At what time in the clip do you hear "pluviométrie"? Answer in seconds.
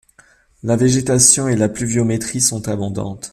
1.69-2.41